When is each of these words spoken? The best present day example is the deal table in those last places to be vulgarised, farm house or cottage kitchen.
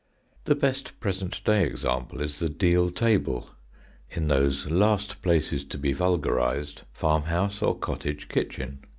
The 0.45 0.55
best 0.55 0.99
present 0.99 1.43
day 1.43 1.63
example 1.63 2.21
is 2.21 2.39
the 2.39 2.49
deal 2.49 2.89
table 2.89 3.51
in 4.09 4.29
those 4.29 4.67
last 4.67 5.21
places 5.21 5.63
to 5.65 5.77
be 5.77 5.93
vulgarised, 5.93 6.81
farm 6.91 7.25
house 7.25 7.61
or 7.61 7.77
cottage 7.77 8.27
kitchen. 8.27 8.79